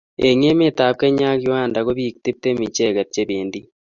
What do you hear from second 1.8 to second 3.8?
ko biik tiptem ichekei che bendi